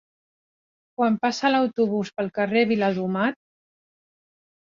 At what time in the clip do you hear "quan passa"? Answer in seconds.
1.01-1.51